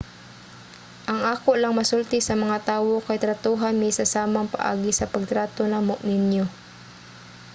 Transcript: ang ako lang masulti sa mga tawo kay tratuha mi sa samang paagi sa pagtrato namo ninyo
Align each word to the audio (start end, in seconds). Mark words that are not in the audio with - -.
ang 1.11 1.19
ako 1.33 1.49
lang 1.61 1.73
masulti 1.79 2.19
sa 2.23 2.35
mga 2.43 2.57
tawo 2.69 2.93
kay 3.05 3.17
tratuha 3.23 3.67
mi 3.79 3.89
sa 3.97 4.05
samang 4.13 4.47
paagi 4.53 4.91
sa 4.95 5.09
pagtrato 5.13 5.63
namo 5.69 5.95
ninyo 6.09 6.45